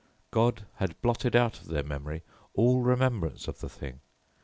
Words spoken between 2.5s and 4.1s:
all remembrance of the thing.